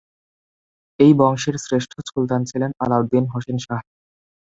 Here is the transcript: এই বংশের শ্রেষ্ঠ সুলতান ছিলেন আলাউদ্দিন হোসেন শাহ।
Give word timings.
এই 0.99 1.11
বংশের 1.19 1.55
শ্রেষ্ঠ 1.57 1.91
সুলতান 2.07 2.41
ছিলেন 2.49 2.71
আলাউদ্দিন 2.83 3.25
হোসেন 3.33 3.57
শাহ। 3.57 3.81